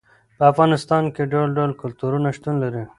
[0.37, 2.83] په افغانستان کې ډول ډول کلتورونه شتون لري.